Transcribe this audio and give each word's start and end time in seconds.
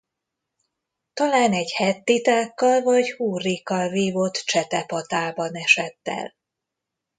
Talán 1.13 1.53
egy 1.53 1.71
hettitákkal 1.71 2.81
vagy 2.81 3.11
hurrikkal 3.11 3.89
vívott 3.89 4.33
csetepatában 4.35 5.53
esett 5.53 6.07
el. 6.07 6.35